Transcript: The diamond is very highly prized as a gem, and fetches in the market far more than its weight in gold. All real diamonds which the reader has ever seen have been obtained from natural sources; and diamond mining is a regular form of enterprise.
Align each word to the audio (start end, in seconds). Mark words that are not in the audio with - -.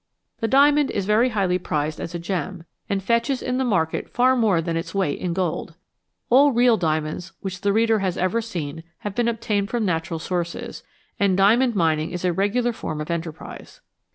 The 0.39 0.47
diamond 0.47 0.89
is 0.89 1.05
very 1.05 1.29
highly 1.29 1.59
prized 1.59 1.99
as 2.01 2.15
a 2.15 2.17
gem, 2.17 2.63
and 2.89 3.03
fetches 3.03 3.43
in 3.43 3.59
the 3.59 3.63
market 3.63 4.09
far 4.09 4.35
more 4.35 4.59
than 4.59 4.75
its 4.75 4.95
weight 4.95 5.19
in 5.19 5.31
gold. 5.31 5.75
All 6.31 6.51
real 6.51 6.75
diamonds 6.75 7.33
which 7.41 7.61
the 7.61 7.71
reader 7.71 7.99
has 7.99 8.17
ever 8.17 8.41
seen 8.41 8.83
have 9.05 9.13
been 9.13 9.27
obtained 9.27 9.69
from 9.69 9.85
natural 9.85 10.17
sources; 10.17 10.81
and 11.19 11.37
diamond 11.37 11.75
mining 11.75 12.09
is 12.09 12.25
a 12.25 12.33
regular 12.33 12.73
form 12.73 12.99
of 12.99 13.11
enterprise. 13.11 13.79